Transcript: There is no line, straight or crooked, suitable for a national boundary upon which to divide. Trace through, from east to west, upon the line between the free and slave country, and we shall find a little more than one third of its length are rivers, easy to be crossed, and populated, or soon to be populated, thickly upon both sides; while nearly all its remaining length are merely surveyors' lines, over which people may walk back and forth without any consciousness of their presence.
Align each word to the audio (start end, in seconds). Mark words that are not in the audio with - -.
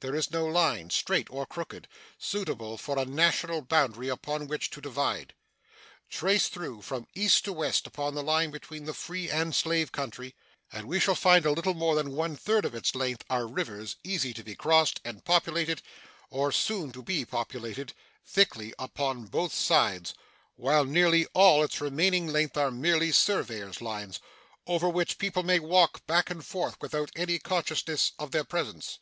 There 0.00 0.16
is 0.16 0.32
no 0.32 0.46
line, 0.46 0.90
straight 0.90 1.30
or 1.30 1.46
crooked, 1.46 1.86
suitable 2.18 2.76
for 2.76 2.98
a 2.98 3.04
national 3.04 3.62
boundary 3.62 4.08
upon 4.08 4.48
which 4.48 4.68
to 4.70 4.80
divide. 4.80 5.32
Trace 6.08 6.48
through, 6.48 6.82
from 6.82 7.06
east 7.14 7.44
to 7.44 7.52
west, 7.52 7.86
upon 7.86 8.16
the 8.16 8.22
line 8.24 8.50
between 8.50 8.84
the 8.86 8.92
free 8.92 9.30
and 9.30 9.54
slave 9.54 9.92
country, 9.92 10.34
and 10.72 10.88
we 10.88 10.98
shall 10.98 11.14
find 11.14 11.46
a 11.46 11.52
little 11.52 11.74
more 11.74 11.94
than 11.94 12.10
one 12.16 12.34
third 12.34 12.64
of 12.64 12.74
its 12.74 12.96
length 12.96 13.24
are 13.30 13.46
rivers, 13.46 13.94
easy 14.02 14.34
to 14.34 14.42
be 14.42 14.56
crossed, 14.56 15.00
and 15.04 15.24
populated, 15.24 15.82
or 16.30 16.50
soon 16.50 16.90
to 16.90 17.00
be 17.00 17.24
populated, 17.24 17.92
thickly 18.26 18.74
upon 18.76 19.26
both 19.26 19.54
sides; 19.54 20.14
while 20.56 20.84
nearly 20.84 21.26
all 21.26 21.62
its 21.62 21.80
remaining 21.80 22.26
length 22.32 22.56
are 22.56 22.72
merely 22.72 23.12
surveyors' 23.12 23.80
lines, 23.80 24.18
over 24.66 24.88
which 24.88 25.16
people 25.16 25.44
may 25.44 25.60
walk 25.60 26.04
back 26.08 26.28
and 26.28 26.44
forth 26.44 26.76
without 26.80 27.12
any 27.14 27.38
consciousness 27.38 28.10
of 28.18 28.32
their 28.32 28.42
presence. 28.42 28.98